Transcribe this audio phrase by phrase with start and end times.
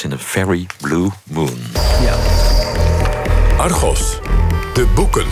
[0.00, 1.58] Once in a Very Blue Moon.
[2.02, 2.16] Ja.
[3.56, 4.18] Argos,
[4.74, 5.26] de boeken.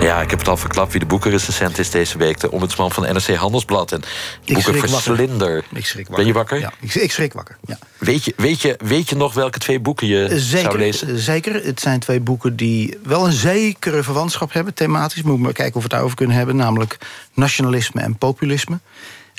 [0.00, 2.40] Ja, ik heb het al verklapt wie de boekenrecensent is deze week.
[2.40, 3.92] De ombudsman van NRC Handelsblad.
[3.92, 4.02] En
[4.46, 5.64] boekenverslinder.
[5.72, 6.16] Ik schrik wakker.
[6.16, 6.60] Ben je wakker?
[6.60, 7.56] Ja, ik, ik schrik wakker.
[7.64, 7.78] Ja.
[7.98, 11.18] Weet, je, weet, je, weet je nog welke twee boeken je zeker, zou lezen?
[11.18, 11.64] Zeker.
[11.64, 15.22] Het zijn twee boeken die wel een zekere verwantschap hebben, thematisch.
[15.22, 16.56] Moet maar kijken of we het daarover kunnen hebben.
[16.56, 16.98] Namelijk
[17.34, 18.78] nationalisme en populisme.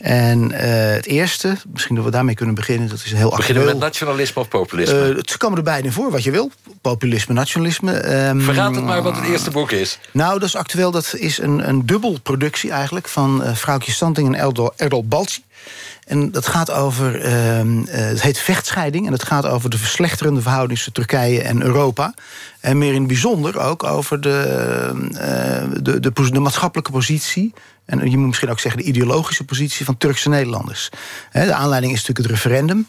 [0.01, 0.57] En uh,
[0.93, 3.65] het eerste, misschien dat we daarmee kunnen beginnen, dat is heel Beginnen actueel.
[3.65, 5.13] we met nationalisme of populisme?
[5.15, 6.51] Uh, ze komen er beide voor, wat je wil.
[6.81, 8.27] Populisme, nationalisme.
[8.27, 9.99] Um, Verraad het maar wat het eerste boek is.
[10.11, 10.91] Nou, dat is actueel.
[10.91, 13.07] Dat is een, een dubbelproductie eigenlijk...
[13.07, 15.43] van uh, Vrouwtje Santing en Erdal, Erdal Balci.
[16.05, 19.05] En dat gaat over, uh, het heet vechtscheiding...
[19.05, 22.13] en het gaat over de verslechterende verhouding tussen Turkije en Europa.
[22.59, 27.53] En meer in het bijzonder ook over de, uh, de, de, de, maatschappelijke positie...
[27.91, 30.89] en je moet misschien ook zeggen de ideologische positie van Turkse Nederlanders.
[31.31, 32.87] De aanleiding is natuurlijk het referendum.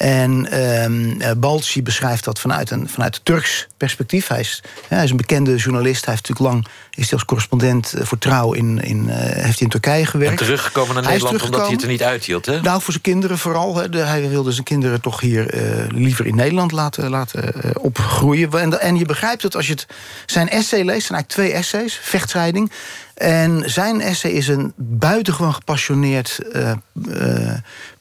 [0.00, 4.28] En uh, Balci beschrijft dat vanuit een vanuit Turks perspectief.
[4.28, 6.04] Hij is, hij is een bekende journalist.
[6.04, 6.66] Hij heeft natuurlijk lang
[7.00, 10.40] is hij als correspondent voor Trouw in, in, uh, heeft hij in Turkije gewerkt.
[10.40, 12.60] En teruggekomen naar hij Nederland omdat hij het er niet uithield, hè?
[12.60, 13.76] Nou, voor zijn kinderen vooral.
[13.76, 13.88] Hè.
[13.88, 18.52] De, hij wilde zijn kinderen toch hier uh, liever in Nederland laten, laten uh, opgroeien.
[18.52, 19.86] En, en je begrijpt het als je het,
[20.26, 21.06] zijn essay leest.
[21.06, 22.72] zijn eigenlijk twee essays, vechtscheiding.
[23.14, 26.72] En zijn essay is een buitengewoon gepassioneerd uh,
[27.08, 27.54] uh,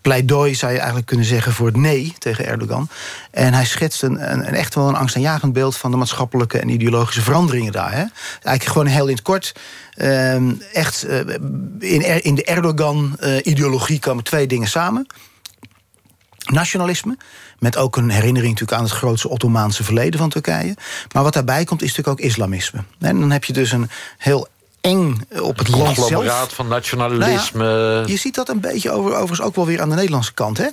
[0.09, 2.89] pleidooi, zou je eigenlijk kunnen zeggen, voor het nee tegen Erdogan.
[3.31, 6.69] En hij schetst een, een, een echt wel een angstaanjagend beeld van de maatschappelijke en
[6.69, 7.91] ideologische veranderingen daar.
[7.91, 8.05] Hè.
[8.41, 9.55] Eigenlijk gewoon heel in het kort.
[9.95, 11.19] Uh, echt uh,
[11.79, 15.07] in, in de Erdogan-ideologie komen twee dingen samen.
[16.45, 17.17] Nationalisme,
[17.59, 20.75] met ook een herinnering natuurlijk aan het grootste Ottomaanse verleden van Turkije.
[21.13, 22.83] Maar wat daarbij komt is natuurlijk ook islamisme.
[22.99, 24.47] En dan heb je dus een heel
[24.81, 26.53] eng op het land zelf.
[26.53, 27.63] van nationalisme.
[27.63, 30.33] Nou ja, je ziet dat een beetje over, overigens ook wel weer aan de Nederlandse
[30.33, 30.57] kant.
[30.57, 30.65] Hè?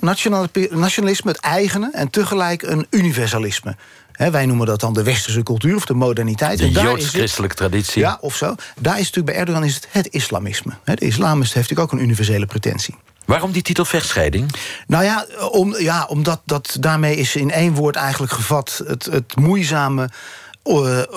[0.69, 3.75] Nationalisme, het eigene en tegelijk een universalisme.
[4.11, 6.59] He, wij noemen dat dan de westerse cultuur of de moderniteit.
[6.59, 8.01] De joods-christelijke traditie.
[8.01, 8.55] Ja, of zo.
[8.79, 10.73] Daar is natuurlijk bij Erdogan is het, het islamisme.
[10.83, 12.95] He, de islam heeft natuurlijk ook een universele pretentie.
[13.25, 14.51] Waarom die titel vechtscheiding?
[14.87, 18.83] Nou ja, om, ja omdat dat, daarmee is in één woord eigenlijk gevat...
[18.87, 20.09] het, het moeizame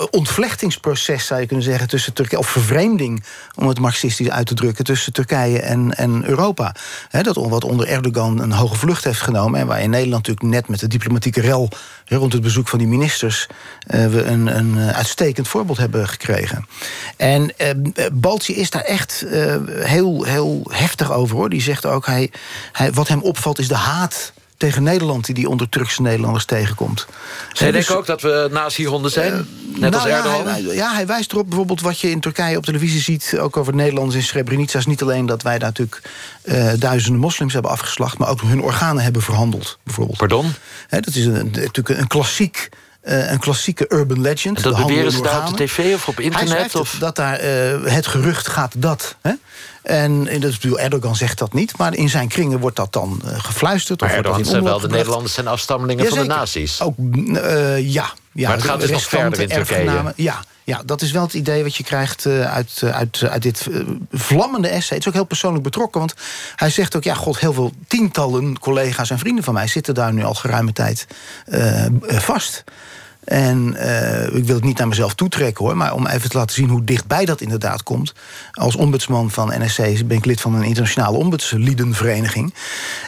[0.09, 3.23] ontvlechtingsproces, zou je kunnen zeggen, tussen Turkije, of vervreemding,
[3.55, 6.75] om het marxistisch uit te drukken, tussen Turkije en, en Europa.
[7.09, 9.59] He, dat wat onder Erdogan een hoge vlucht heeft genomen.
[9.59, 11.69] En waar in Nederland natuurlijk net met de diplomatieke rel
[12.05, 16.67] rond het bezoek van die ministers uh, we een, een uitstekend voorbeeld hebben gekregen.
[17.17, 17.69] En uh,
[18.13, 19.25] Balci is daar echt
[19.69, 21.49] heel, heel heftig over hoor.
[21.49, 22.31] Die zegt ook, hij,
[22.93, 27.05] wat hem opvalt is de haat tegen Nederland die die onder Turkse Nederlanders tegenkomt.
[27.53, 29.33] Zij denken dus, ook dat we nazi-honden zijn?
[29.33, 30.45] Uh, net nou als Erdogan?
[30.45, 33.35] Ja hij, ja, hij wijst erop bijvoorbeeld wat je in Turkije op televisie ziet...
[33.39, 34.77] ook over Nederlanders in Srebrenica.
[34.77, 36.01] is niet alleen dat wij daar natuurlijk
[36.43, 38.17] uh, duizenden moslims hebben afgeslacht...
[38.17, 40.17] maar ook hun organen hebben verhandeld, bijvoorbeeld.
[40.17, 40.53] Pardon?
[40.87, 42.69] He, dat is een, natuurlijk een klassiek...
[43.03, 44.57] Uh, een klassieke urban legend.
[44.57, 46.75] En dat beweren ze daar op de tv of op internet?
[46.75, 46.97] Of?
[46.99, 47.39] dat daar
[47.83, 49.15] het gerucht gaat dat...
[49.21, 49.31] Hè?
[49.81, 53.21] En dat is bedoel, Erdogan zegt dat niet, maar in zijn kringen wordt dat dan
[53.25, 54.01] uh, gefluisterd.
[54.01, 56.81] Maar Erdogan zijn wel de Nederlanders zijn afstammelingen ja, van de nazi's.
[56.81, 58.47] Ook, uh, ja, ja.
[58.47, 60.13] Maar het gaat dus nog verder in Turkije.
[60.15, 63.67] Ja, ja, dat is wel het idee wat je krijgt uit, uit, uit dit
[64.11, 64.97] vlammende essay.
[64.97, 66.13] Het is ook heel persoonlijk betrokken, want
[66.55, 67.03] hij zegt ook...
[67.03, 69.67] ja, god, heel veel tientallen collega's en vrienden van mij...
[69.67, 71.07] zitten daar nu al geruime tijd
[72.01, 72.63] vast.
[73.23, 76.55] En uh, ik wil het niet naar mezelf toetrekken hoor, maar om even te laten
[76.55, 78.13] zien hoe dichtbij dat inderdaad komt.
[78.51, 82.53] Als ombudsman van NSC ben ik lid van een internationale ombudsliedenvereniging.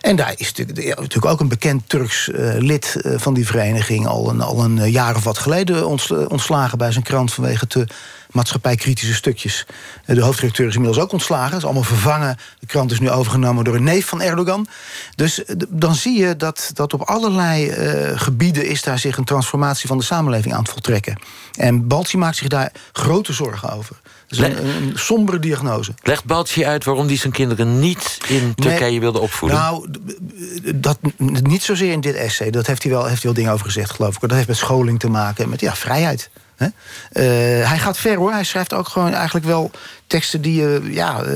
[0.01, 4.29] En daar is natuurlijk, ook een bekend Turks uh, lid uh, van die vereniging al
[4.29, 5.87] een, al een jaar of wat geleden
[6.29, 7.87] ontslagen bij zijn krant vanwege te
[8.33, 9.65] maatschappijkritische stukjes.
[10.05, 11.49] De hoofdredacteur is inmiddels ook ontslagen.
[11.49, 12.37] Dat is allemaal vervangen.
[12.59, 14.67] De krant is nu overgenomen door een neef van Erdogan.
[15.15, 18.65] Dus dan zie je dat, dat op allerlei uh, gebieden...
[18.67, 21.19] is daar zich een transformatie van de samenleving aan het voltrekken.
[21.57, 23.95] En Balci maakt zich daar grote zorgen over.
[24.27, 25.93] Dat is een, een, sombere diagnose.
[26.01, 29.59] Legt Balci uit waarom hij zijn kinderen niet in Turkije nee, wilde opvoeden?
[29.59, 29.87] Nou,
[30.75, 32.49] dat, niet zozeer in dit essay.
[32.49, 34.21] Dat heeft hij, wel, heeft hij wel dingen over gezegd, geloof ik.
[34.21, 36.29] Dat heeft met scholing te maken en met ja, vrijheid.
[36.57, 36.69] Uh,
[37.69, 38.31] hij gaat ver hoor.
[38.31, 39.71] Hij schrijft ook gewoon eigenlijk wel
[40.07, 40.61] teksten die...
[40.61, 41.29] Uh, ja, uh,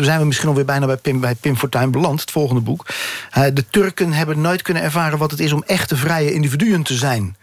[0.00, 2.86] zijn we misschien alweer bijna bij Pim, bij Pim Fortuyn beland, het volgende boek.
[3.52, 7.36] de Turken hebben nooit kunnen ervaren wat het is om echte vrije individuen te zijn.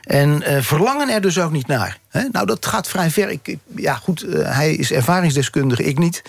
[0.00, 1.98] En verlangen er dus ook niet naar.
[2.08, 2.22] Hè?
[2.32, 3.30] Nou, dat gaat vrij ver.
[3.30, 6.22] Ik, ja, goed, hij is ervaringsdeskundige, ik niet.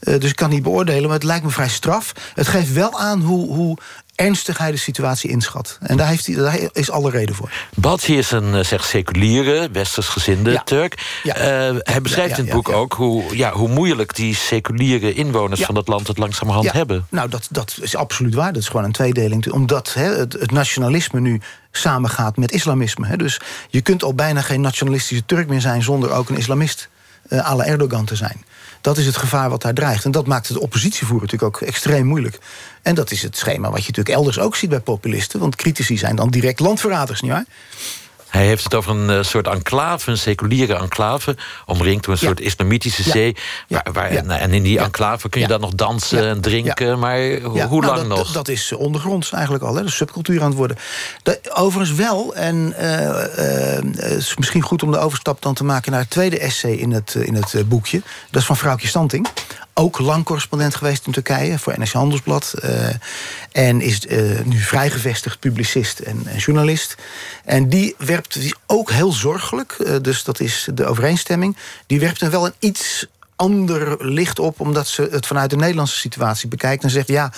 [0.00, 2.12] dus ik kan niet beoordelen, maar het lijkt me vrij straf.
[2.34, 3.78] Het geeft wel aan hoe, hoe
[4.14, 5.78] ernstig hij de situatie inschat.
[5.80, 7.50] En daar, heeft hij, daar is alle reden voor.
[7.74, 11.20] Balci is een eh, zeg, seculiere, westers gezinde Turk.
[11.22, 11.36] Ja.
[11.70, 15.74] Uh, hij beschrijft in het boek ook hoe, ja, hoe moeilijk die seculiere inwoners van
[15.74, 17.06] dat land het langzamerhand hebben.
[17.08, 18.52] Nou, dat, dat is absoluut waar.
[18.52, 19.52] Dat is gewoon een tweedeling.
[19.52, 23.16] Omdat het, het, nationalisme nu samengaat met islamisme.
[23.16, 26.88] Dus je kunt al bijna geen nationalistische Turk meer zijn zonder ook een islamist
[27.28, 28.44] uh, à la Erdogan te zijn.
[28.82, 30.04] Dat is het gevaar wat daar dreigt.
[30.04, 32.38] En dat maakt het oppositievoeren natuurlijk ook extreem moeilijk.
[32.82, 35.40] En dat is het schema wat je natuurlijk elders ook ziet bij populisten.
[35.40, 37.44] Want critici zijn dan direct landverraders, nietwaar?
[38.32, 41.36] Hij heeft het over een uh, soort enclave, een seculiere enclave...
[41.66, 43.36] omringd door een soort islamitische zee.
[43.66, 43.84] Ja.
[43.92, 46.98] Waar, En in die enclave kun je dan nog dansen en drinken.
[46.98, 48.32] Maar hoe nou, lang dat, nog?
[48.32, 50.76] Dat is ondergronds eigenlijk al, hè, de subcultuur aan het worden.
[51.52, 53.16] overigens wel, en uh, uh,
[53.96, 55.92] het is misschien goed om de overstap dan te maken...
[55.92, 58.02] naar het tweede essay in het, in het boekje.
[58.30, 59.28] Dat is van Vrouwtje Stanting
[59.74, 62.54] ook lang correspondent geweest in Turkije voor NRC Handelsblad.
[62.64, 62.88] Uh,
[63.52, 66.96] en is uh, nu vrijgevestigd publicist en, en, journalist.
[67.44, 71.56] En die werpt die ook heel zorgelijk, uh, dus dat is de overeenstemming.
[71.86, 75.98] Die werpt er wel een iets ander licht op, omdat ze het vanuit de Nederlandse
[75.98, 77.32] situatie bekijkt en zegt: ja.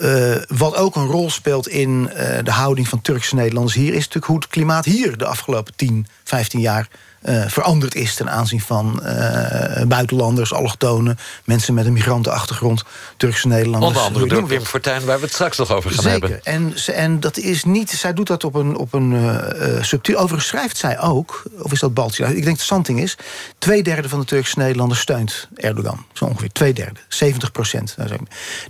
[0.00, 3.88] Uh, wat ook een rol speelt in uh, de houding van Turkse Nederlanders hier...
[3.88, 6.88] is natuurlijk hoe het klimaat hier de afgelopen 10, 15 jaar
[7.28, 12.82] uh, veranderd is ten aanzien van uh, buitenlanders, allochtonen, mensen met een migrantenachtergrond,
[13.16, 13.86] Turkse Nederlanders.
[13.86, 16.20] Onder andere door Wim Fortuyn, waar we het straks nog over gaan Zeker.
[16.20, 16.44] hebben.
[16.44, 20.16] En, en dat is niet, zij doet dat op een, op een uh, subtiel.
[20.16, 22.36] Overigens schrijft zij ook, of is dat Baltje?
[22.36, 23.16] Ik denk dat Santing is.
[23.58, 26.06] Twee derde van de Turkse Nederlanders steunt Erdogan.
[26.12, 27.96] Zo ongeveer twee derde, 70 procent.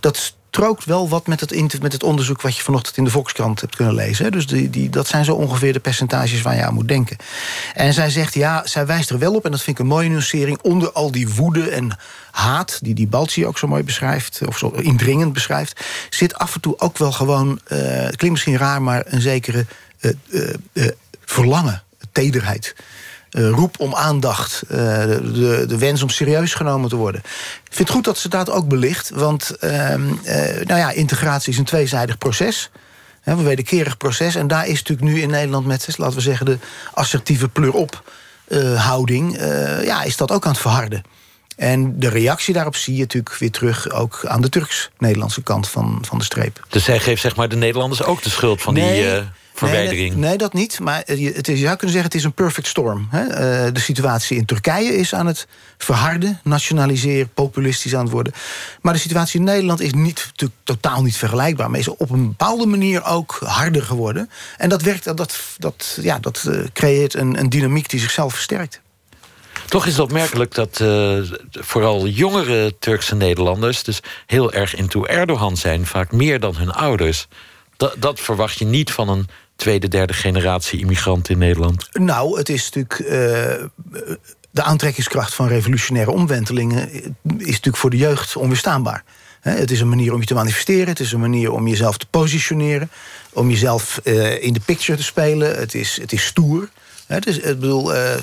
[0.01, 2.43] Dat strookt wel wat met het, met het onderzoek...
[2.43, 4.33] wat je vanochtend in de Volkskrant hebt kunnen lezen.
[4.33, 7.17] Dus die, die, dat zijn zo ongeveer de percentages waar je aan moet denken.
[7.75, 9.45] En zij zegt, ja, zij wijst er wel op...
[9.45, 10.59] en dat vind ik een mooie nuancering...
[10.63, 11.99] onder al die woede en
[12.31, 12.79] haat...
[12.83, 14.41] die die Balci ook zo mooi beschrijft...
[14.47, 15.85] of zo indringend beschrijft...
[16.11, 17.61] zit af en toe ook wel gewoon...
[17.65, 19.67] Het klinkt misschien raar, maar een zekere
[20.01, 20.13] uh,
[20.73, 20.89] uh,
[21.25, 22.75] verlangen, tederheid...
[23.31, 27.21] Uh, roep om aandacht, uh, de, de wens om serieus genomen te worden.
[27.65, 29.71] Ik vind het goed dat ze dat ook belicht, want uh,
[30.65, 32.71] nou ja, integratie is een tweezijdig proces.
[33.25, 34.35] Een wederkerig proces.
[34.35, 36.59] En daar is natuurlijk nu in Nederland met, laten we zeggen, de
[36.95, 38.03] assertieve pleur-op
[38.77, 39.39] houding,
[39.85, 41.03] ja, is dat ook aan het verharden.
[41.57, 43.91] En de reactie daarop zie je natuurlijk weer terug...
[43.91, 46.67] ook aan de Turks-Nederlandse kant van, van de streep.
[46.69, 49.15] Dus zij geeft zeg maar, de Nederlanders ook de schuld van nee, die...
[49.15, 49.21] Uh
[49.59, 50.15] verwijdering.
[50.15, 50.81] Nee, nee, dat niet.
[50.81, 53.09] Maar het is, je zou kunnen zeggen, het is een perfect storm.
[53.11, 53.25] Hè?
[53.25, 55.47] Uh, de situatie in Turkije is aan het
[55.79, 58.33] verharden, nationaliseren, populistisch aan het worden.
[58.81, 60.33] Maar de situatie in Nederland is niet,
[60.65, 61.71] totaal niet vergelijkbaar.
[61.71, 64.31] Maar is op een bepaalde manier ook harder geworden.
[64.57, 68.81] En dat werkt, dat, dat, ja, dat uh, creëert een, een dynamiek die zichzelf versterkt.
[69.69, 71.19] Toch is het opmerkelijk dat uh,
[71.51, 73.83] vooral jongere Turkse Nederlanders...
[73.83, 77.29] dus heel erg into Erdogan zijn, vaak meer dan hun ouders.
[77.77, 79.29] Dat, dat verwacht je niet van een
[79.59, 81.89] tweede, derde generatie immigranten in Nederland?
[81.93, 82.99] Nou, het is natuurlijk.
[82.99, 83.09] Uh,
[84.51, 89.05] de aantrekkingskracht van revolutionaire omwentelingen is natuurlijk voor de jeugd onweerstaanbaar.
[89.41, 92.07] Het is een manier om je te manifesteren, het is een manier om jezelf te
[92.11, 92.91] positioneren,
[93.33, 95.59] om jezelf uh, in de picture te spelen.
[95.59, 96.69] Het is, het is stoer.
[97.07, 98.15] Het is, ik bedoel, uh,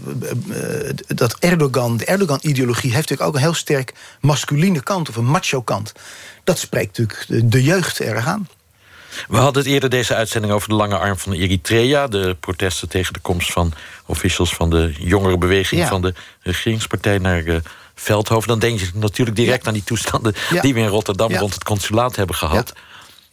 [1.07, 5.61] dat Erdogan, de Erdogan-ideologie heeft natuurlijk ook een heel sterk masculine kant of een macho
[5.61, 5.91] kant.
[6.43, 8.47] Dat spreekt natuurlijk de, de jeugd erg aan.
[9.27, 12.07] We hadden het eerder deze uitzending over de lange arm van Eritrea.
[12.07, 13.73] De protesten tegen de komst van
[14.05, 15.87] officials van de jongere beweging ja.
[15.87, 17.55] van de regeringspartij naar uh,
[17.95, 18.47] Veldhoven.
[18.47, 19.67] Dan denk je natuurlijk direct ja.
[19.67, 22.73] aan die toestanden die we in Rotterdam rond het consulaat hebben gehad.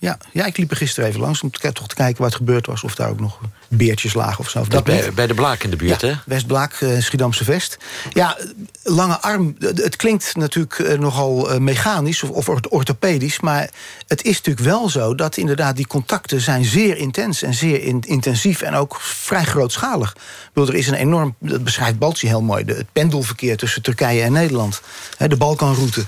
[0.02, 2.66] Ja, ja, ik liep er gisteren even langs om te, toch te kijken wat gebeurd
[2.66, 2.82] was.
[2.82, 3.38] Of daar ook nog
[3.68, 4.64] beertjes lagen of zo.
[4.68, 6.14] Dat bij, bij, de Blaak in de buurt, ja, hè?
[6.26, 7.78] Westblaak, uh, Schiedamse Vest.
[8.12, 8.38] Ja,
[8.82, 13.40] lange arm, het klinkt natuurlijk uh, nogal uh, mechanisch of, of orthopedisch...
[13.40, 13.70] maar
[14.06, 17.42] het is natuurlijk wel zo dat inderdaad die contacten zijn zeer intens...
[17.42, 20.16] en zeer in, intensief en ook vrij grootschalig.
[20.52, 22.64] Bedoel, er is een enorm, dat beschrijft Baltje heel mooi...
[22.64, 24.80] De, het pendelverkeer tussen Turkije en Nederland.
[25.16, 26.04] Hè, de Balkanroute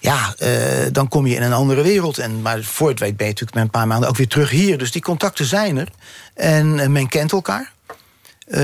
[0.00, 0.48] ja, uh,
[0.92, 2.18] dan kom je in een andere wereld.
[2.18, 4.50] En, maar voor het weet ben je natuurlijk met een paar maanden ook weer terug
[4.50, 4.78] hier.
[4.78, 5.88] Dus die contacten zijn er.
[6.34, 7.72] En uh, men kent elkaar.
[8.48, 8.56] Uh,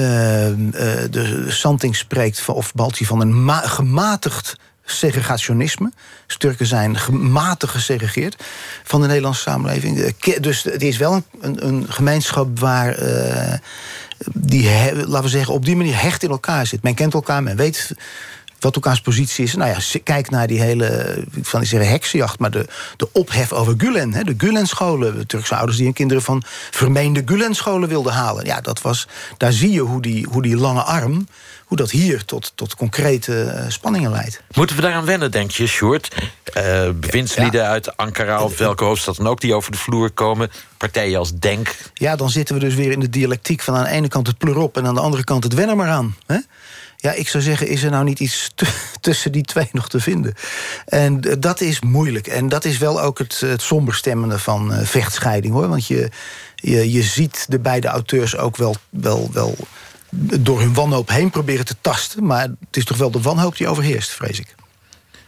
[1.10, 5.92] de Santing spreekt, of Balti, van een gematigd segregationisme.
[6.38, 8.44] Turken zijn gematigd gesegregeerd
[8.82, 10.14] van de Nederlandse samenleving.
[10.40, 12.98] Dus het is wel een, een gemeenschap waar
[14.32, 16.82] die, laten we zeggen, op die manier hecht in elkaar zit.
[16.82, 17.94] Men kent elkaar, men weet
[18.64, 19.54] wat elkaars positie is.
[19.54, 22.38] Nou ja, kijk naar die hele, ik van die zeggen heksenjacht...
[22.38, 22.66] maar de,
[22.96, 25.16] de ophef over Gulen, hè, de Gulen-scholen.
[25.16, 28.44] De Turkse ouders die hun kinderen van vermeende Gulen-scholen wilden halen.
[28.44, 31.26] Ja, dat was, daar zie je hoe die, hoe die lange arm
[31.64, 34.42] hoe dat hier tot, tot concrete eh, spanningen leidt.
[34.54, 36.14] Moeten we daaraan wennen, denk je, Sjoerd?
[36.56, 39.40] Uh, bewindslieden uit Ankara of welke hoofdstad dan ook...
[39.40, 41.76] die over de vloer komen, partijen als Denk.
[41.94, 44.38] Ja, dan zitten we dus weer in de dialectiek van aan de ene kant het
[44.38, 44.76] plurop...
[44.76, 46.16] en aan de andere kant het wennen maar aan.
[46.26, 46.38] Hè?
[47.04, 48.50] Ja, ik zou zeggen, is er nou niet iets
[49.00, 50.34] tussen die twee nog te vinden?
[50.86, 52.26] En dat is moeilijk.
[52.26, 55.68] En dat is wel ook het, het somberstemmende van vechtscheiding, hoor.
[55.68, 56.10] Want je,
[56.54, 59.56] je, je ziet de beide auteurs ook wel, wel, wel
[60.40, 62.26] door hun wanhoop heen proberen te tasten.
[62.26, 64.54] Maar het is toch wel de wanhoop die overheerst, vrees ik.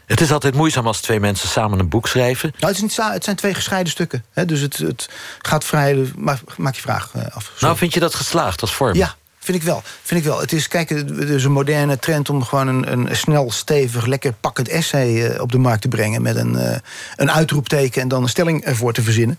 [0.06, 2.50] Het is altijd moeizaam als twee mensen samen een boek schrijven.
[2.50, 4.24] Nou, het, is niet, het zijn twee gescheiden stukken.
[4.30, 6.12] Hè, dus het, het gaat vrij...
[6.16, 7.52] Maar, maak je vraag eh, af.
[7.60, 8.94] Nou, vind je dat geslaagd als vorm?
[8.94, 9.16] Ja,
[9.46, 9.82] Vind ik wel.
[10.02, 10.40] Vind ik wel.
[10.40, 14.68] Het is, kijk, is een moderne trend om gewoon een, een snel, stevig, lekker pakkend
[14.68, 16.22] essay eh, op de markt te brengen.
[16.22, 16.76] Met een, uh,
[17.16, 19.38] een uitroepteken en dan een stelling ervoor te verzinnen.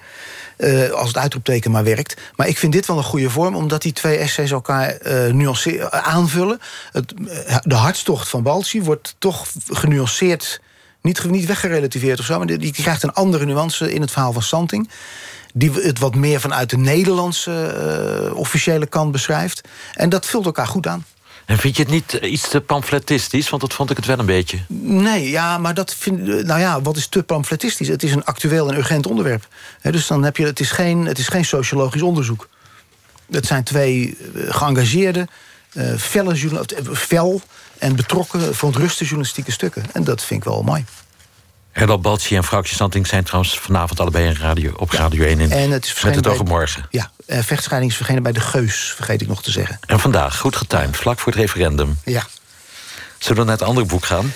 [0.57, 2.21] Uh, als het uitroepteken maar werkt.
[2.35, 6.59] Maar ik vind dit wel een goede vorm, omdat die twee essays elkaar uh, aanvullen.
[6.91, 7.13] Het,
[7.61, 10.61] de hartstocht van Balci wordt toch genuanceerd.
[11.01, 14.33] Niet, niet weggerelativeerd of zo, maar die, die krijgt een andere nuance in het verhaal
[14.33, 14.89] van Santing
[15.53, 17.75] die het wat meer vanuit de Nederlandse
[18.29, 19.61] uh, officiële kant beschrijft.
[19.93, 21.05] En dat vult elkaar goed aan.
[21.45, 23.49] En vind je het niet iets te pamfletistisch?
[23.49, 24.59] Want dat vond ik het wel een beetje.
[24.67, 27.87] Nee, ja, maar dat vind Nou ja, wat is te pamfletistisch?
[27.87, 29.47] Het is een actueel en urgent onderwerp.
[29.81, 30.45] dus dan heb je.
[30.45, 32.47] Het is geen, het is geen sociologisch onderzoek.
[33.31, 35.27] Het zijn twee geëngageerde,
[35.73, 36.35] uh, felle,
[36.93, 37.41] fel
[37.77, 39.83] en betrokken, verontruste journalistieke stukken.
[39.93, 40.85] En dat vind ik wel mooi.
[41.77, 45.51] Erdal Balci en Vrouwtje Santing zijn trouwens vanavond allebei in radio, op Radio 1 in
[45.51, 46.87] en het is met het oog morgen.
[46.89, 49.79] Ja, uh, vechtscheiding is verschenen bij de Geus, vergeet ik nog te zeggen.
[49.85, 51.99] En vandaag, goed getimed, vlak voor het referendum.
[52.05, 52.23] Ja.
[53.17, 54.33] Zullen we naar het andere boek gaan?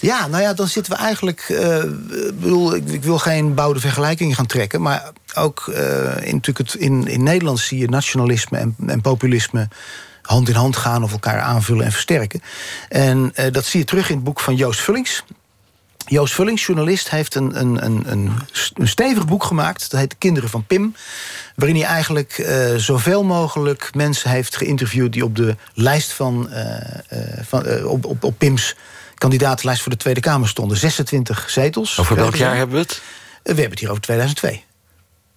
[0.00, 1.46] Ja, nou ja, dan zitten we eigenlijk...
[1.48, 1.78] Uh,
[2.34, 4.82] bedoel, ik, ik, wil geen bouwde vergelijkingen gaan trekken...
[4.82, 5.76] maar ook uh,
[6.26, 9.68] in, natuurlijk het, in, in Nederland zie je nationalisme en, en populisme
[10.22, 12.42] hand in hand gaan of elkaar aanvullen en versterken.
[12.88, 15.24] En uh, dat zie je terug in het boek van Joost Vullings.
[16.06, 19.90] Joost Vullings, journalist, heeft een, een, een, een, stevig boek gemaakt.
[19.90, 20.94] Dat heet De Kinderen van Pim.
[21.56, 25.12] Waarin hij eigenlijk uh, zoveel mogelijk mensen heeft geïnterviewd...
[25.12, 26.76] die op de lijst van, uh,
[27.42, 28.76] van uh, op, op, op Pims
[29.14, 30.76] kandidatenlijst voor de Tweede Kamer stonden.
[30.76, 31.98] 26 zetels.
[31.98, 33.02] Over welk jaar hebben we het?
[33.42, 34.64] We hebben het hier over 2002.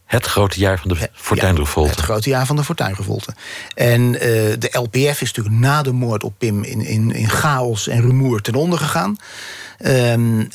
[0.05, 1.89] Het grote jaar van de Fortuinrevolte.
[1.89, 3.33] Ja, het grote jaar van de Fortuinrevolte.
[3.75, 4.19] En uh,
[4.59, 6.63] de LPF is natuurlijk na de moord op Pim...
[6.63, 9.15] in, in, in chaos en rumoer ten onder gegaan.
[9.85, 10.49] Um,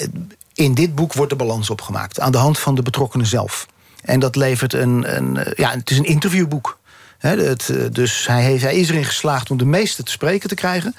[0.55, 2.21] in dit boek wordt de balans opgemaakt.
[2.21, 3.67] Aan de hand van de betrokkenen zelf.
[4.03, 5.17] En dat levert een...
[5.17, 6.79] een ja, het is een interviewboek.
[7.21, 10.55] Het, eh, dus hij, heeft, hij is erin geslaagd om de meeste te spreken te
[10.55, 10.95] krijgen.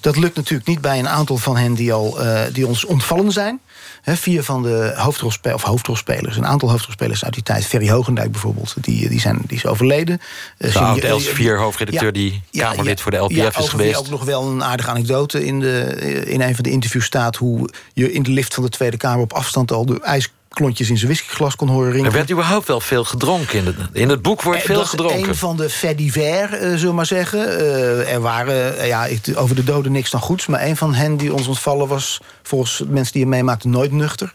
[0.00, 3.32] Dat lukt natuurlijk niet bij een aantal van hen die, al, uh, die ons ontvallen
[3.32, 3.60] zijn
[4.04, 8.74] vier van de hoofdrolspelers, of hoofdrolspelers, een aantal hoofdrolspelers uit die tijd, Ferry Hogendijk bijvoorbeeld,
[8.80, 10.20] die, die, zijn, die is overleden.
[10.58, 13.98] De oud Elsevier, hoofdredacteur, die Kamerlid voor de LPF is geweest.
[13.98, 15.84] ook nog wel een aardige anekdote in, de,
[16.26, 19.22] in een van de interviews staat hoe je in de lift van de Tweede Kamer
[19.22, 22.06] op afstand al de ijs klontjes in zijn whiskyglas kon horen ringen.
[22.06, 23.58] Er werd überhaupt wel veel gedronken.
[23.58, 25.28] In het, in het boek wordt eh, veel gedronken.
[25.28, 27.38] Een van de faits divers, uh, zullen we maar zeggen.
[27.38, 30.46] Uh, er waren, ja, over de doden niks dan goeds...
[30.46, 32.20] maar een van hen die ons ontvallen was...
[32.42, 34.32] volgens mensen die hem meemaakten nooit nuchter...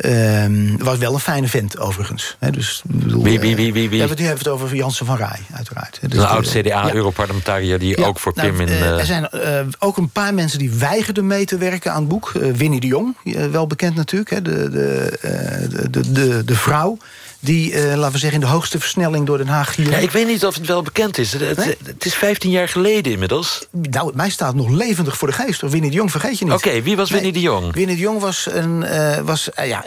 [0.00, 0.44] Uh,
[0.78, 2.36] was wel een fijne vent, overigens.
[2.50, 3.88] dus, bedoel, wie, wie, wie, wie?
[3.88, 5.98] We hebben het nu over Janssen van Rij, uiteraard.
[6.08, 8.68] Dus een oud-CDA-europarlementariër die ook voor Pim in...
[8.68, 12.08] Uh, er zijn uh, ook een paar mensen die weigerden mee te werken aan het
[12.08, 12.32] boek.
[12.32, 13.16] Winnie de Jong,
[13.50, 14.30] wel bekend natuurlijk.
[14.30, 16.98] Hè, de, de, de, de, de vrouw
[17.40, 19.90] die, uh, laten we zeggen, in de hoogste versnelling door Den Haag hier...
[19.90, 21.32] Ja, ik weet niet of het wel bekend is.
[21.32, 23.66] Het, het, is 15 jaar geleden inmiddels.
[23.70, 25.60] Nou, mij staat nog levendig voor de geest.
[25.60, 26.54] Winnie de Jong vergeet je niet.
[26.54, 27.72] Oké, wie was Winnie de Jong?
[27.72, 29.82] Winnie de Jong was, een, uh, was uh, ja,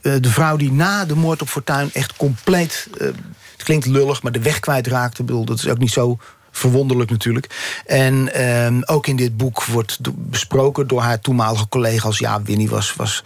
[0.00, 1.90] de vrouw die na de moord op Fortuin...
[1.92, 5.20] echt compleet, het klinkt lullig, maar de weg kwijtraakte.
[5.20, 6.18] Ik bedoel, dat is ook niet zo
[6.50, 7.46] verwonderlijk natuurlijk.
[7.86, 12.18] En ehm, ook in dit boek wordt besproken door haar toenmalige collega's...
[12.18, 12.94] ja, Winnie was...
[12.94, 13.24] was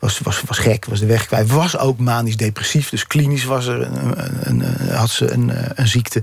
[0.00, 1.50] was, was, was gek, was de weg kwijt.
[1.50, 6.22] Was ook manisch depressief, dus klinisch was er een, een, had ze een, een, ziekte.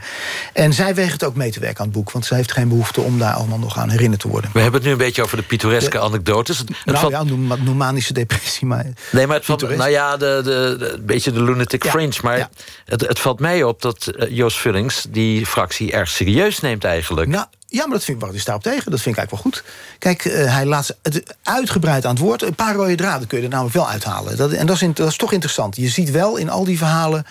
[0.53, 2.11] En zij weegt het ook mee te werken aan het boek...
[2.11, 4.49] want ze heeft geen behoefte om daar allemaal nog aan herinnerd te worden.
[4.53, 6.57] We hebben het nu een beetje over de pittoreske anekdotes.
[6.57, 7.11] Het, nou valt...
[7.11, 8.85] ja, noem, manische depressie, maar...
[9.11, 12.19] Nee, maar het valt, nou ja, de, de, de, beetje de lunatic fringe.
[12.21, 12.49] Maar
[12.85, 17.29] het, het valt mij op dat uh, Joost Vullings die fractie erg serieus neemt eigenlijk.
[17.29, 18.91] Nou, ja, maar dat vind ik, is daarop tegen?
[18.91, 19.63] Dat vind ik eigenlijk wel goed.
[19.99, 22.41] Kijk, uh, hij laat het uitgebreid aan het woord.
[22.41, 24.37] Een paar rode draden kun je er namelijk wel uithalen.
[24.37, 25.75] Dat, en dat is, toch interessant.
[25.75, 27.25] Je ziet wel in al die verhalen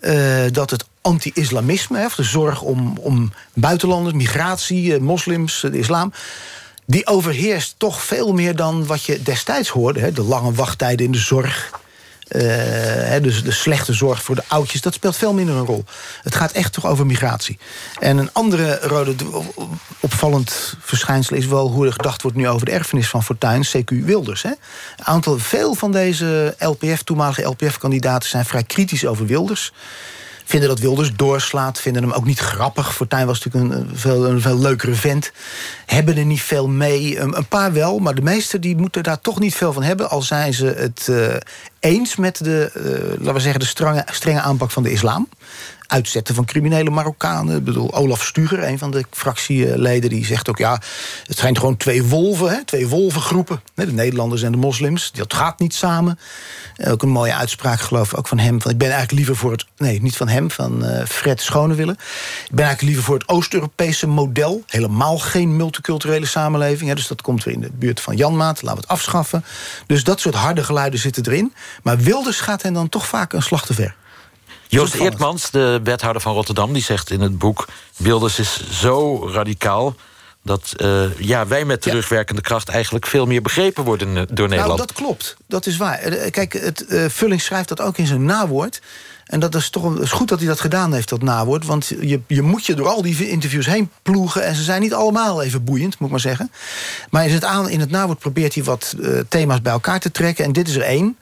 [0.00, 2.08] uh, dat het anti-islamisme...
[2.16, 6.12] de zorg om, om buitenlanders, migratie, uh, moslims, de islam
[6.88, 10.00] die overheerst toch veel meer dan wat je destijds hoorde.
[10.00, 10.12] Hè?
[10.12, 11.80] De lange wachttijden in de zorg.
[12.28, 15.84] Uh, dus de slechte zorg voor de oudjes, dat speelt veel minder een rol.
[16.22, 17.58] Het gaat echt toch over migratie.
[17.98, 19.14] En een andere rode
[20.00, 24.04] opvallend verschijnsel is wel hoe er gedacht wordt nu over de erfenis van Fortuyn, CQ
[24.04, 24.42] Wilders.
[24.42, 24.52] Hè.
[24.96, 29.72] Aantal, veel van deze LPF, toenmalige LPF-kandidaten zijn vrij kritisch over Wilders
[30.48, 32.94] vinden dat Wilders doorslaat, vinden hem ook niet grappig.
[32.94, 35.32] Fortuyn was natuurlijk een, veel, een veel leukere vent.
[35.86, 37.18] Hebben er niet veel mee.
[37.18, 40.10] Een, paar wel, maar de meesten die moeten daar toch niet veel van hebben.
[40.10, 41.34] Al zijn ze het uh,
[41.80, 45.28] eens met de, uh, laten we zeggen, de strenge, strenge aanpak van de islam
[45.88, 47.56] uitzetten van criminele Marokkanen.
[47.56, 50.58] Ik bedoel, Olaf Stuger, een van de fractieleden, die zegt ook...
[50.58, 50.80] ja,
[51.26, 53.60] het zijn gewoon twee wolven, hè, twee wolvengroepen.
[53.74, 55.12] De Nederlanders en de moslims.
[55.12, 56.18] Dat gaat niet samen.
[56.84, 58.62] Ook een mooie uitspraak, geloof ik, ook van hem.
[58.62, 59.66] Van, ik ben eigenlijk liever voor het...
[59.76, 61.92] Nee, niet van hem, van uh, Fred Schonewille.
[61.92, 61.98] Ik
[62.54, 64.62] ben eigenlijk liever voor het Oost-Europese model.
[64.66, 66.88] Helemaal geen multiculturele samenleving.
[66.88, 68.62] Hè, dus dat komt weer in de buurt van Janmaat.
[68.62, 69.44] Laten we het afschaffen.
[69.86, 71.52] Dus dat soort harde geluiden zitten erin.
[71.82, 73.94] Maar Wilders gaat hen dan toch vaak een slag te ver.
[74.68, 77.68] Joost Eertmans, de wethouder van Rotterdam, die zegt in het boek...
[77.96, 79.94] Wilders is zo radicaal
[80.42, 82.68] dat uh, ja, wij met terugwerkende kracht...
[82.68, 84.76] eigenlijk veel meer begrepen worden eh, door Nederland.
[84.76, 85.36] Nou, dat klopt.
[85.46, 85.98] Dat is waar.
[85.98, 88.80] Eh, kijk, het, uh, Vulling schrijft dat ook in zijn nawoord.
[89.24, 91.66] En dat is toch is goed dat hij dat gedaan heeft, dat nawoord.
[91.66, 94.44] Want je, je moet je door al die interviews heen ploegen.
[94.44, 96.50] En ze zijn niet allemaal even boeiend, moet ik maar zeggen.
[97.10, 100.10] Maar in het, aan, in het nawoord probeert hij wat uh, thema's bij elkaar te
[100.10, 100.44] trekken.
[100.44, 101.16] En dit is er één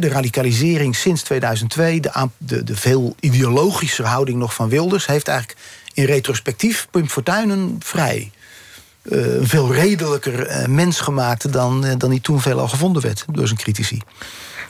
[0.00, 5.06] de radicalisering sinds 2002, de, de, de veel ideologische houding nog van Wilders...
[5.06, 5.58] heeft eigenlijk
[5.94, 8.30] in retrospectief Pim Fortuyn een vrij...
[9.04, 13.24] Uh, veel redelijker uh, mens gemaakt dan, uh, dan hij toen veel al gevonden werd
[13.32, 14.00] door zijn critici.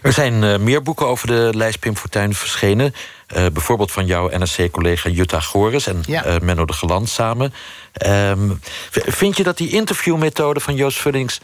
[0.02, 2.95] Er zijn meer boeken over de lijst Pim Fortuyn verschenen.
[3.26, 6.38] bijvoorbeeld van jouw NRC-collega Jutta Gores en ja.
[6.43, 7.54] Menno de Geland samen.
[7.93, 8.50] Ehm,
[8.90, 11.40] vind je dat die interviewmethode van Joost Vullings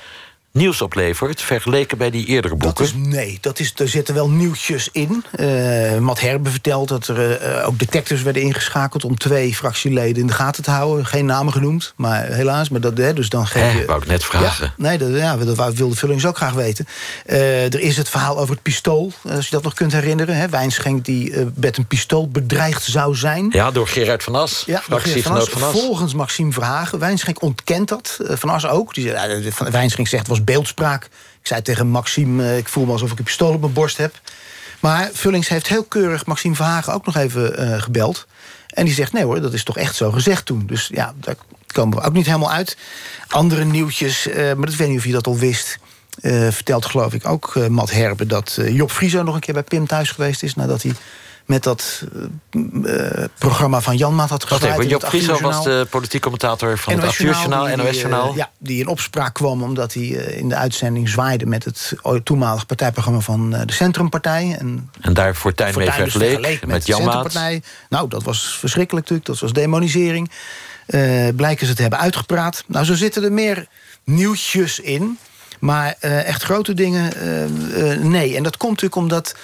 [0.53, 2.85] nieuws oplevert, vergeleken bij die eerdere boeken?
[2.85, 5.25] Dat is, nee, dat is, er zitten wel nieuwtjes in.
[5.41, 9.05] Uh, Matt Herbe vertelt dat er uh, ook detectives werden ingeschakeld...
[9.05, 11.07] om twee fractieleden in de gaten te houden.
[11.07, 12.69] Geen namen genoemd, maar helaas.
[12.69, 13.85] Maar dat, hè, dus dan geef je...
[13.85, 14.65] wou ik net vragen.
[14.77, 16.87] Ja, nee, dat, ja, dat wilde Vullings ook graag weten.
[17.27, 20.37] Uh, er is het verhaal over het pistool, als je dat nog kunt herinneren.
[20.37, 23.49] Hè, Wijnschenk die met een pistool bedreigd zou zijn.
[23.53, 24.63] Ja, door Gerard van As.
[24.67, 24.83] Ja.
[24.89, 25.49] Van As.
[25.49, 26.99] Volgens Maxime Verhagen.
[26.99, 28.19] Wijnschenk ontkent dat.
[28.23, 28.95] Van As ook.
[28.95, 29.13] Die,
[29.71, 31.05] Wijnschenk zegt, was beeldspraak.
[31.41, 33.97] Ik zei tegen Maxime, eh, ik voel me alsof ik een pistool op mijn borst
[33.97, 34.21] heb.
[34.81, 38.27] Maar Vullings heeft heel keurig Maxime Verhagen ook nog even uh, gebeld.
[38.69, 40.67] En die zegt, nee hoor, dat is toch echt zo gezegd toen.
[40.67, 41.35] Dus ja, daar
[41.67, 42.77] komen we ook niet helemaal uit.
[43.29, 45.79] Andere nieuwtjes, uh, maar dat weet niet of je dat al wist...
[46.51, 48.27] Vertelt geloof ik ook Matt Herbe...
[48.27, 50.55] dat Job Frieso nog een keer bij Pim thuis geweest is...
[50.55, 50.93] nadat hij
[51.47, 52.05] met dat
[52.51, 54.91] uh, programma van Jan Maat had gezwaaid.
[54.91, 58.31] Job Frieso was de politiek commentator van het Afvuurjournaal, NOS-journaal.
[58.31, 61.47] Uh, ja, die in opspraak kwam omdat hij uh, in de uitzending zwaaide...
[61.47, 61.93] met het
[62.25, 64.57] toenmalig partijprogramma van de Centrumpartij.
[64.59, 67.39] En, en daar Fortuyn mee vergeleek, met, met Jan Maat.
[67.89, 70.31] Nou, dat was verschrikkelijk natuurlijk, dat was demonisering.
[71.37, 72.65] blijken ze te hebben uitgepraat.
[72.67, 73.67] Nou, zo zitten er meer
[74.05, 75.19] nieuwtjes in...
[75.61, 77.13] Maar echt grote dingen,
[78.11, 78.37] nee.
[78.37, 79.41] En dat komt natuurlijk omdat uh,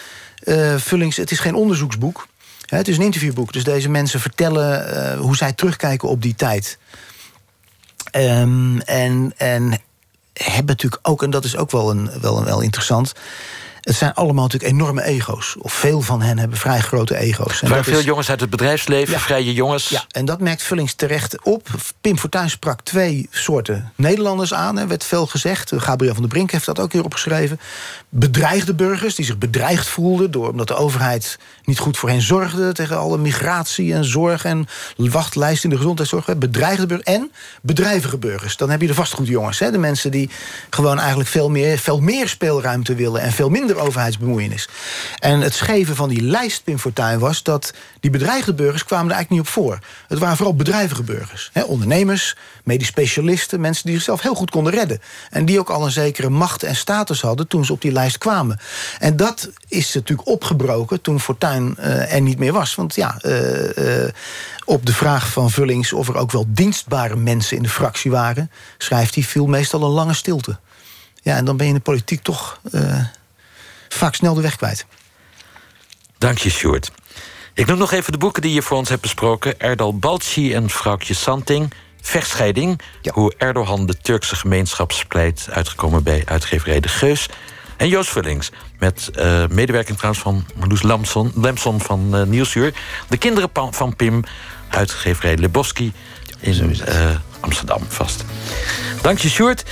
[0.77, 2.27] Vullings, het is geen onderzoeksboek.
[2.67, 3.53] Het is een interviewboek.
[3.53, 6.79] Dus deze mensen vertellen uh, hoe zij terugkijken op die tijd.
[8.13, 9.81] Um, en, en
[10.33, 13.13] hebben natuurlijk ook, en dat is ook wel, een, wel, wel interessant
[13.87, 15.57] het zijn allemaal natuurlijk enorme ego's.
[15.59, 17.61] Of veel van hen hebben vrij grote ego's.
[17.61, 19.89] Waren veel jongens uit het bedrijfsleven, vrije jongens.
[19.89, 21.69] Ja, en dat merkt Vullings terecht op.
[22.01, 24.79] Pim Fortuyn sprak twee soorten Nederlanders aan.
[24.79, 25.73] Er werd veel gezegd.
[25.77, 27.61] Gabriel van der Brink heeft dat ook weer opgeschreven.
[28.09, 30.31] Bedreigde burgers die zich bedreigd voelden...
[30.31, 32.73] Door, omdat de overheid niet goed voor hen zorgde...
[32.73, 36.39] tegen alle migratie en zorg en wachtlijst in de gezondheidszorg.
[36.39, 38.57] Bedreigde burgers en bedrijvige burgers.
[38.57, 39.59] Dan heb je de vastgoedjongens.
[39.59, 39.71] Hè?
[39.71, 40.31] De mensen die
[40.71, 43.21] gewoon eigenlijk veel meer, veel meer speelruimte willen...
[43.21, 44.69] en veel minder overheidsbemoeienis.
[45.19, 49.15] En het scheven van die lijst, Pim Fortuyn, was dat die bedreigde burgers kwamen er
[49.15, 49.79] eigenlijk niet op voor.
[50.09, 51.51] Het waren vooral bedrijvige burgers.
[51.53, 55.01] Hè, ondernemers, medisch specialisten, mensen die zichzelf heel goed konden redden.
[55.31, 58.19] En die ook al een zekere macht en status hadden toen ze op die lijst
[58.19, 58.61] kwamen.
[58.99, 62.75] En dat is natuurlijk opgebroken toen Fortuyn uh, er niet meer was.
[62.75, 64.09] Want ja, uh, uh,
[64.65, 68.51] op de vraag van Vullings of er ook wel dienstbare mensen in de fractie waren,
[68.79, 70.59] schrijft hij, viel meestal een lange stilte.
[71.23, 72.61] Ja, en dan ben je in de politiek toch
[73.89, 74.87] vaak snel de weg kwijt.
[76.19, 76.91] Dank je, Sjoerd.
[77.55, 79.61] Ik noem nog even de boeken die je voor ons hebt besproken.
[79.61, 81.73] Erdal Balci en vrouwtje Santing.
[82.01, 82.81] Vechtscheiding.
[83.13, 87.29] Hoe Erdogan de Turkse gemeenschapspleit uitgekomen bij uitgeverij De Geus.
[87.77, 88.51] En Joost Vullings.
[88.79, 92.75] Met uh, medewerking trouwens van Marloes Lamson, Lemson van uh, Nieuwsuur.
[93.09, 94.25] De kinderen van Pim.
[94.69, 95.93] Uitgeverij Leboski
[96.41, 98.25] in uh, Amsterdam vast.
[99.03, 99.65] Dank je, Sjoerd.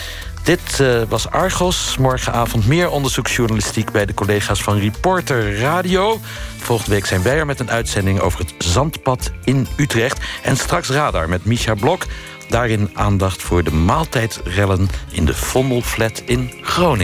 [0.45, 1.97] Dit uh, was Argos.
[1.97, 3.93] Morgenavond meer onderzoeksjournalistiek...
[3.93, 6.21] bij de collega's van Reporter Radio.
[6.57, 8.21] Volgende week zijn wij er met een uitzending...
[8.21, 10.21] over het zandpad in Utrecht.
[10.43, 12.07] En straks Radar met Misha Blok.
[12.49, 14.89] Daarin aandacht voor de maaltijdrellen...
[15.11, 17.03] in de Vondelflat in Groningen.